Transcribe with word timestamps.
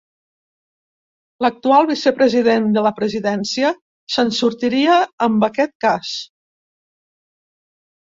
L'actual 1.45 1.89
vicepresident 1.89 2.65
de 2.77 2.83
la 2.87 2.91
presidència 2.99 3.71
se'n 4.15 4.33
sortiria 4.39 4.95
amb 5.27 5.47
aquest 5.49 5.75
cas. 5.87 6.15